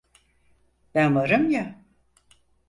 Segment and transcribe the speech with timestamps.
[0.95, 1.83] Ben varım ya.